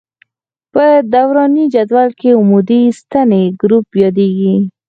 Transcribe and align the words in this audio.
په 0.73 0.85
دوراني 1.13 1.65
جدول 1.73 2.09
کې 2.19 2.29
عمودي 2.39 2.81
ستنې 2.99 3.43
ګروپ 3.61 3.87
یادیږي. 4.03 4.55